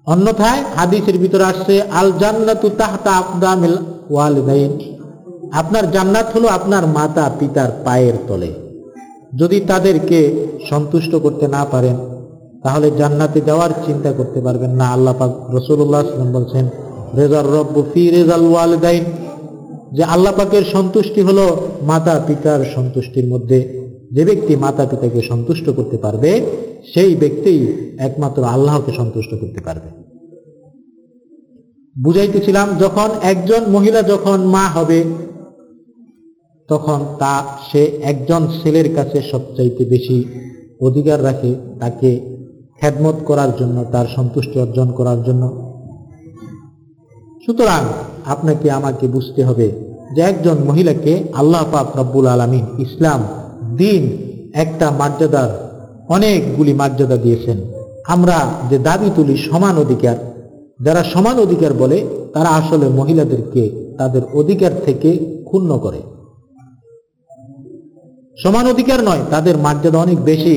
[0.06, 3.74] অন্যথায় হাদিসের ভিতরে আসছে আল জান্নাতু তাহতা আকদামিল
[4.10, 4.72] ওয়ালিদাইন।
[5.52, 8.50] আপনার জান্নাত হলো আপনার মাতা পিতার পায়ের তলে।
[9.40, 10.18] যদি তাদেরকে
[10.70, 11.96] সন্তুষ্ট করতে না পারেন,
[12.62, 16.02] তাহলে জান্নাতে যাওয়ার চিন্তা করতে পারবেন না। আল্লাহ পাক রসুল্লাহ
[16.32, 16.64] বলছেন,
[17.16, 19.04] রেজার রব্বু ফি রেজাল ওয়ালিদাইন।
[19.92, 25.96] যে আল্লাহ পাকের সন্তুষ্টি হলো মাতা পিতার সন্তুষ্টির মধ্যে। যে ব্যক্তি মাতা পিতাকে সন্তুষ্ট করতে
[25.96, 26.46] পারবে,
[26.94, 29.88] সেই ব্যক্তি একমাত্র আল্লাহকে সন্তুষ্ট করতে পারবে।
[32.02, 35.04] বুঝাইতেছিলাম, যখন একজন মহিলা যখন মা হবে,
[36.68, 40.24] তখন তা সে একজন ছেলের কাছে সবচাইতে বেশি
[40.80, 42.20] অধিকার রাখে তাকে
[42.80, 45.71] খেদমত করার জন্য, তার সন্তুষ্টি অর্জন করার জন্য।
[47.46, 47.82] সুতরাং
[48.24, 49.72] আপনাকে, আমাকে বুঝতে হবে
[50.14, 53.20] যে একজন মহিলাকে আল্লাহ পাক রব্বুল আলমিন ইসলাম,
[53.76, 54.02] দিন,
[54.54, 55.50] একটা মর্যাদার
[56.08, 57.58] অনেকগুলি মর্যাদা দিয়েছেন।
[58.06, 58.38] আমরা
[58.70, 60.16] যে দাবি তুলি সমান অধিকার,
[60.80, 61.98] যারা সমান অধিকার বলে,
[62.32, 63.62] তারা আসলে মহিলাদেরকে
[63.98, 65.10] তাদের অধিকার থেকে
[65.44, 66.00] ক্ষুণ্ণ করে।
[68.42, 70.56] সমান অধিকার নয়, তাদের মর্যাদা অনেক বেশি।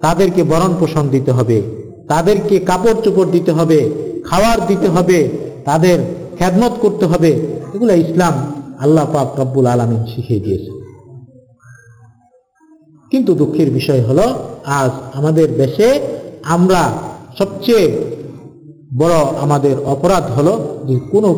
[0.00, 1.62] তাদেরকে বরণ পোষণ দিতে হবে,
[2.08, 3.90] তাদেরকে কাপড় চোপড় দিতে হবে,
[4.24, 5.18] খাওয়ার দিতে হবে
[5.68, 5.98] তাদের
[6.38, 7.30] খেদমত করতে হবে,
[7.74, 8.34] এগুলো ইসলাম
[8.84, 10.70] আল্লাহ পাক রব্বুল আলমিন শিখিয়ে দিয়েছে
[13.12, 14.26] কিন্তু দুঃখের বিষয় হলো,
[14.78, 15.88] আজ আমাদের দেশে
[16.54, 16.80] আমরা
[17.38, 17.86] সবচেয়ে
[19.00, 20.54] বড় আমাদের অপরাধ হলো
[20.88, 21.28] যে কোনো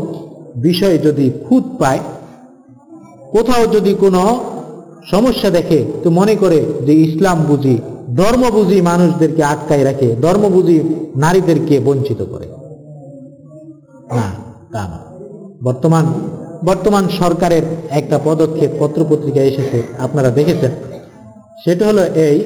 [0.66, 2.02] বিষয়ে যদি খুঁত পায়,
[3.34, 4.22] কোথাও যদি কোনো
[5.12, 7.76] সমস্যা দেখে, তো মনে করে যে ইসলাম বুঝি,
[8.20, 10.78] ধর্ম বুঝি মানুষদেরকে আটকায় রাখে, ধর্ম বুঝি
[11.22, 12.46] নারীদেরকে বঞ্চিত করে।
[14.14, 14.26] না,
[14.72, 14.98] তা না।
[15.66, 16.06] বর্তমান
[16.68, 20.72] বর্তমান সরকারের একটা পদক্ষেপ, পত্রপত্রিকা এসেছে, আপনারা দেখেছেন।
[21.64, 22.36] সেটা হলো এই,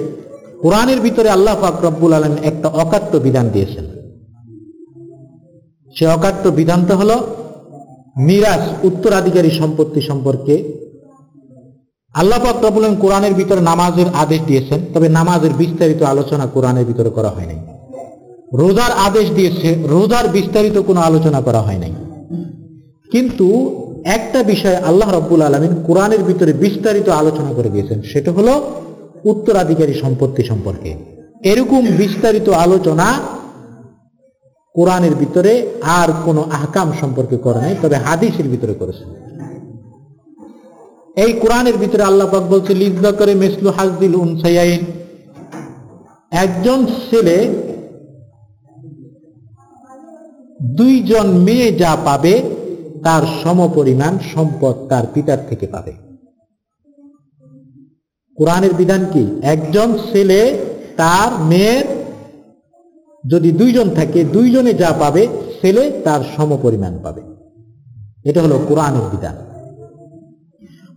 [0.63, 3.85] কোরআনের ভিতরে আল্লাহ পাক রব্বুল আলম একটা অকাট্য বিধান দিয়েছেন।
[5.97, 7.17] সে অকাট্য বিধানটা হলো
[8.17, 10.55] মিরাজ উত্তরাধিকারী সম্পত্তি সম্পর্কে
[12.15, 17.11] আল্লাহ পাক রব্বুল আলম কোরআনের ভিতরে নামাজের আদেশ দিয়েছেন, তবে নামাজের বিস্তারিত আলোচনা কোরআনের ভিতরে
[17.11, 17.61] করা হয় নাই
[18.53, 21.93] রোজার আদেশ দিয়েছে, রোজার বিস্তারিত কোনো আলোচনা করা হয় নাই।
[23.11, 23.47] কিন্তু
[24.17, 28.55] একটা বিষয় আল্লাহ রব্বুল আলমিন কোরআনের ভিতরে বিস্তারিত আলোচনা করে দিয়েছেন, সেটা হলো
[29.33, 30.91] উত্তরাধিকারী সম্পত্তি সম্পর্কে।
[31.53, 33.09] এরকম বিস্তারিত আলোচনা
[34.75, 35.53] কোরআনের ভিতরে
[35.99, 39.09] আর কোনো আহকাম সম্পর্কে করে নাই, তবে হাদিসের ভিতরে করেছেন
[41.25, 44.83] এই কোরআনের ভিতরে আল্লাহ পাক বলছে লিজা করে মেসলু হাজদিল উনসাইয়াইন।
[46.45, 47.37] একজন ছেলে
[50.63, 52.43] দুইজন মেয়ে যা পাবে,
[53.05, 55.93] তার সমপরিমাণ সম্পদ তার পিতার থেকে পাবে।
[58.37, 59.41] কোরআনের বিধান কি?
[59.43, 60.59] একজন ছেলে
[60.97, 61.85] তার মেয়ের
[63.31, 65.29] যদি দুইজন থাকে, দুইজনে যা পাবে,
[65.61, 67.23] ছেলে তার সমপরিমাণ পাবে।
[68.25, 69.37] এটা হলো কোরআনের বিধান।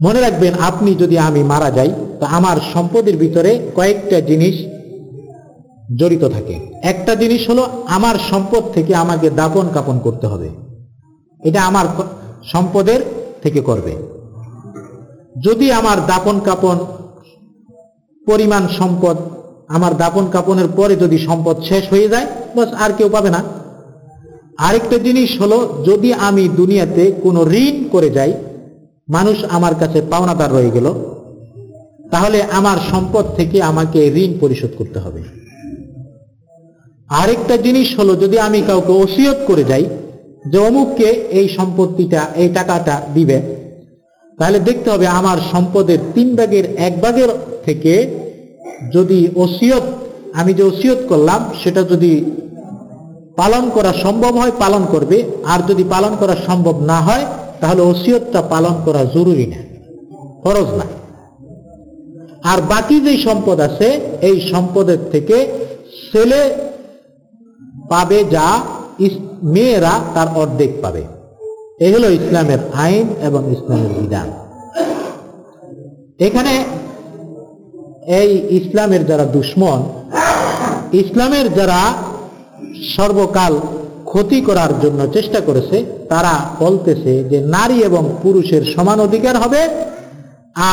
[0.01, 4.72] মনে রাখবেন, আপনি যদি আমি মারা যাই, তো আমার সম্পদের ভিতরে কয়েকটা জিনিস
[5.95, 10.49] জড়িত থাকে। একটা জিনিস হলো আমার সম্পদ থেকে আমাকে দাপন কাপন করতে হবে।
[11.43, 11.85] এটা আমার
[12.43, 13.01] সম্পদের
[13.43, 13.95] থেকে করবে।
[15.43, 16.77] যদি আমার দাপন কাপন
[18.27, 19.17] পরিমাণ সম্পদ,
[19.67, 23.43] আমার দাপন কাপনের পরে যদি সম্পদ শেষ হয়ে যায়, বাস আর কেউ পাবে না।
[24.57, 28.33] আরেকটা জিনিস হলো, যদি আমি দুনিয়াতে কোনো ঋণ করে যাই,
[29.09, 30.93] মানুষ আমার কাছে পাওনাদার রয়ে গেল,
[32.11, 35.42] তাহলে আমার সম্পদ থেকে আমাকে ঋণ পরিশোধ করতে হবে।
[37.09, 39.85] আরেকটা জিনিস হলো যদি আমি কাউকে ওসিয়ত করে যাই
[40.51, 43.37] যে অমুককে এই সম্পত্তিটা, এই টাকাটা দিবে,
[44.39, 47.31] তাহলে দেখতে হবে আমার সম্পদের তিন ভাগের এক ভাগের
[47.65, 47.93] থেকে
[48.93, 49.85] যদি ওসিয়ত,
[50.39, 52.13] আমি যে ওসিয়ত করলাম, সেটা যদি
[53.37, 57.25] পালন করা সম্ভব হয়, পালন করবে। আর যদি পালন করা সম্ভব না হয়,
[57.61, 59.59] তাহলে ওসিয়তটা পালন করা জরুরি না,
[60.43, 60.85] ফরজ না।
[62.51, 63.87] আর বাকি যে সম্পদ আছে,
[64.29, 65.37] এই সম্পদের থেকে
[66.05, 66.41] ছেলে
[67.93, 68.47] পাবে যা
[69.53, 71.03] মেয়েরা তার অর্ধেক পাবে।
[71.85, 74.27] এই হলো ইসলামের আইন এবং ইসলামের বিধান।
[76.27, 76.53] এখানে
[78.19, 78.29] এই
[78.59, 79.79] ইসলামের যারা দুশ্মন,
[81.01, 81.81] ইসলামের যারা
[82.95, 83.53] সর্বকাল
[84.09, 85.77] ক্ষতি করার জন্য চেষ্টা করেছে,
[86.11, 89.61] তারা বলতেছে যে নারী এবং পুরুষের সমান অধিকার হবে,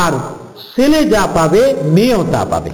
[0.03, 0.13] আর
[0.71, 1.63] ছেলে যা পাবে,
[1.95, 2.73] মেয়েও তা পাবে।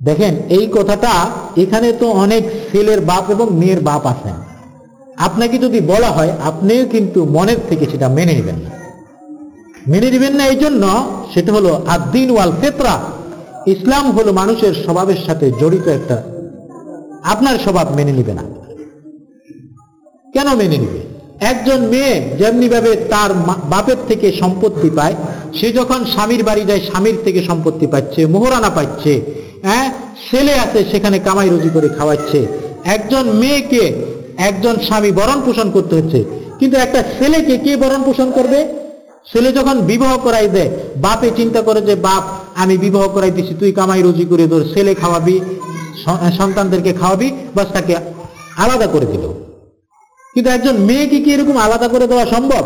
[0.00, 1.12] দেখেন, এই কথাটা
[1.56, 4.36] এখানে তো অনেক ছেলের বাপ এবং মেয়ের বাপ আছেন।
[5.26, 8.70] আপনাকে যদি বলা হয়, আপনিও কিন্তু মনের থেকে সেটা মেনে নেবেন না।
[9.86, 10.84] মেনে নেবেন না এই জন্য
[11.32, 12.94] সেটা হলো আদিন ওয়াল ফেতরা।
[13.74, 16.16] ইসলাম হলো মানুষের স্বভাবের সাথে জড়িত একটা,
[17.32, 18.44] আপনার স্বভাব মেনে নিবে না।
[20.34, 21.00] কেন মেনে নিবে?
[21.52, 23.30] একজন মেয়ে যেমনি ভাবে তার
[23.72, 25.14] বাপের থেকে সম্পত্তি পায়
[25.54, 29.12] সে যখন স্বামীর বাড়ি যায়, স্বামীর থেকে সম্পত্তি পাচ্ছে, মোহরানা পাচ্ছে
[29.62, 29.86] হ্যাঁ?
[30.30, 32.46] ছেলে আছে, সেখানে কামাই রুজি করে খাওয়াচ্ছে।
[32.84, 33.92] একজন মেয়েকে
[34.38, 36.24] একজন স্বামী বরণ পোষণ করতে হচ্ছে।
[36.58, 38.60] কিন্তু একটা ছেলেকে কে বরণ পোষণ করবে?
[39.32, 42.22] ছেলে যখন বিবাহ করাই দেয়, বাপে চিন্তা করে যে, বাপ,
[42.56, 45.40] আমি বিবাহ করাই দিছি তুই কামাই রুজি করে তোর ছেলে খাওয়াবি
[46.38, 47.96] সন্তানদেরকে খাওয়াবি, বাস তাকে
[48.56, 49.24] আলাদা করে দিল।
[50.34, 52.64] কিন্তু একজন মেয়েকে কি এরকম আলাদা করে দেওয়া সম্ভব?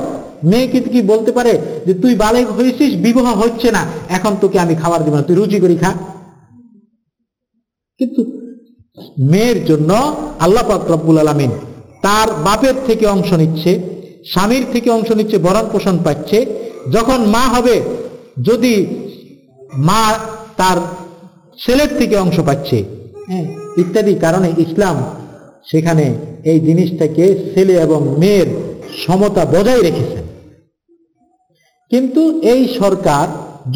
[0.50, 1.52] মেয়েকে কি বলতে পারে
[1.86, 3.82] যে তুই বালেক হয়েছিস, বিবাহ হচ্ছে না,
[4.16, 5.90] এখন তোকে আমি খাবার দিব না, তুই রুজি করি খা।
[8.00, 8.20] কিন্তু
[9.32, 9.90] মেয়ের জন্য
[10.44, 10.62] আল্লাহ
[10.94, 11.52] রব্বুল আলমিন
[12.04, 13.72] তার বাপের থেকে অংশ নিচ্ছে,
[14.32, 16.38] স্বামীর থেকে অংশ নিচ্ছে, বরণ পোষণ পাচ্ছে।
[16.96, 17.76] যখন মা হবে,
[18.48, 18.74] যদি
[19.88, 20.02] মা
[20.60, 20.78] তার
[21.58, 22.78] ছেলের থেকে অংশ পাচ্ছে
[23.28, 23.46] হ্যাঁ
[23.82, 24.96] ইত্যাদি কারণে ইসলাম
[25.70, 26.04] সেখানে
[26.50, 28.48] এই জিনিসটাকে ছেলে এবং মেয়ের
[29.02, 30.23] সমতা বজায় রেখেছেন
[31.90, 32.22] কিন্তু
[32.52, 33.26] এই সরকার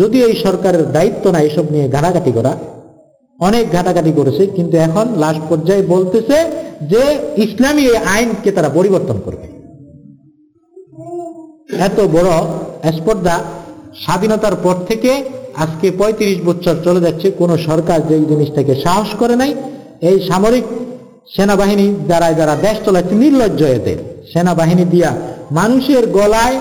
[0.00, 2.52] যদি এই সরকারের দায়িত্ব না এসব নিয়ে ঘাটাঘাটি করা,
[3.40, 6.36] অনেক ঘাটাঘাটি করেছে, কিন্তু এখন লাস্ট পর্যায়ে বলতেছে
[6.92, 7.02] যে
[7.44, 9.46] ইসলামী এই আইনকে তারা পরিবর্তন করবে।
[11.88, 12.30] এত বড়
[12.98, 13.36] স্পর্ধা
[14.04, 15.12] স্বাধীনতার পর থেকে
[15.64, 19.52] আজকে পঁয়ত্রিশ বছর চলে যাচ্ছে, কোন সরকার যে জিনিসটাকে সাহস করে নাই।
[20.08, 20.66] এই সামরিক
[21.34, 23.98] সেনাবাহিনী দ্বারা যারা দেশ চলাচ্ছে, নির্লজ্জ এদের।
[24.32, 25.10] সেনাবাহিনী দিয়া
[25.58, 26.56] মানুষের গলায়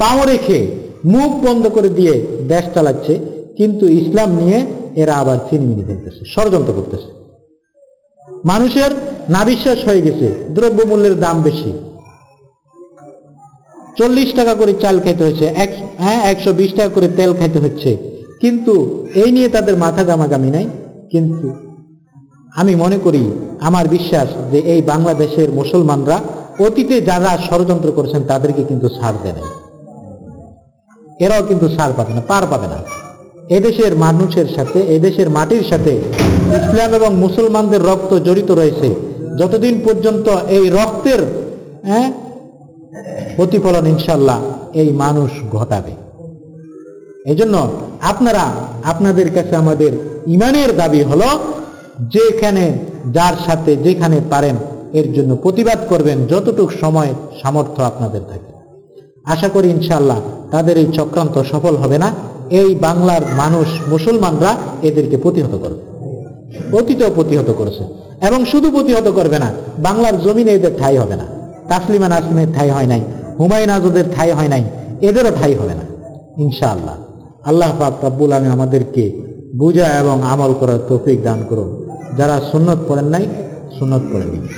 [0.00, 0.58] পাও রেখে
[1.14, 2.14] মুখ বন্ধ করে দিয়ে
[2.52, 3.14] দেশ চালাচ্ছে,
[3.58, 4.58] কিন্তু ইসলাম নিয়ে
[5.02, 7.08] এরা আবার চিনমিনি ফেলতেছে, ষড়যন্ত্র করতেছে।
[8.50, 8.90] মানুষের
[9.36, 11.70] নাবিশ্বাস হয়ে গেছে, দ্রব্যমূল্যের দাম বেশি।
[13.98, 15.46] চল্লিশ টাকা করে চাল খাইতে হচ্ছে
[16.02, 17.90] হ্যাঁ একশো বিশ টাকা করে তেল খাইতে হচ্ছে,
[18.42, 18.74] কিন্তু
[19.22, 20.66] এই নিয়ে তাদের মাথা গামাগামি নাই,
[21.12, 21.46] কিন্তু
[22.60, 23.22] আমি মনে করি,
[23.68, 26.18] আমার বিশ্বাস যে এই বাংলাদেশের মুসলমানরা
[26.60, 28.88] অতীতে যারা ষড়যন্ত্র করেছেন, তাদেরকে কিন্তু
[29.22, 29.42] দেয় নাই।
[31.24, 32.76] এরাও কিন্তু ছাড় পাবে না, পার পাবে না।
[33.48, 36.00] এদেশের মানুষের সাথে, এদেশের মাটির সাথে
[36.50, 38.94] ইসলাম এবং মুসলমানদের রক্ত জড়িত রয়েছে।
[39.38, 41.18] যতদিন পর্যন্ত এই রক্তের
[41.84, 42.12] হ্যাঁ
[43.36, 44.40] প্রতিফলন ইনশাল্লাহ
[44.74, 45.92] এই মানুষ ঘটাবে।
[47.26, 47.68] এজন্য
[48.00, 48.44] আপনারা,
[48.84, 49.92] আপনাদের কাছে আমাদের
[50.26, 51.26] ইমানের দাবি হলো,
[52.00, 52.78] যেখানে,
[53.12, 54.56] যার সাথে, যেখানে পারেন
[54.94, 58.52] এর জন্য প্রতিবাদ করবেন যতটুক সময় সামর্থ্য আপনাদের থাকে।
[59.24, 60.20] আশা করি ইনশাল্লাহ
[60.50, 62.12] তাদের এই চক্রান্ত সফল হবে না।
[62.50, 65.82] এই বাংলার মানুষ, মুসলমানরা এদেরকে প্রতিহত করবে।
[66.76, 67.84] অতীতেও প্রতিহত করেছে।
[68.26, 71.26] এবং শুধু প্রতিহত করবে না, বাংলার জমিনে এদের ঠাই হবে না।
[71.68, 73.00] তাসলিমা নাসলিমের ঠাই হয় নাই,
[73.40, 74.64] হুমায়ুন আজাদের ঠাই হয় নাই,
[75.00, 75.84] এদেরও ঠাই হবে না,
[76.42, 76.96] ইনশাআল্লাহ।
[77.44, 79.12] আল্লাহ পাক রব্বুল আলমী আমাদেরকে
[79.56, 81.70] বুঝা এবং আমল করার তৌফিক দান করুন।
[82.16, 83.26] যারা সুন্নত পড়েন নাই,
[83.78, 84.48] সুন্নত পড়ে নিন